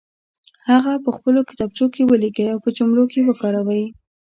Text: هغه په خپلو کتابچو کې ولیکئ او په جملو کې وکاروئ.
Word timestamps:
هغه 0.69 0.93
په 1.05 1.09
خپلو 1.17 1.39
کتابچو 1.49 1.85
کې 1.93 2.01
ولیکئ 2.11 2.47
او 2.53 2.59
په 2.65 2.69
جملو 2.77 3.03
کې 3.11 3.19
وکاروئ. 3.27 3.83